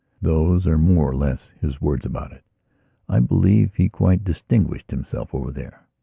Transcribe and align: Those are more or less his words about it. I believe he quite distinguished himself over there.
Those 0.19 0.65
are 0.65 0.79
more 0.79 1.07
or 1.07 1.15
less 1.15 1.49
his 1.61 1.79
words 1.79 2.07
about 2.07 2.31
it. 2.31 2.43
I 3.07 3.19
believe 3.19 3.75
he 3.75 3.87
quite 3.87 4.23
distinguished 4.23 4.89
himself 4.89 5.35
over 5.35 5.51
there. 5.51 5.85